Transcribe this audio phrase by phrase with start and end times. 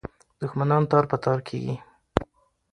[0.41, 1.75] دښمنان تار په تار کېږي.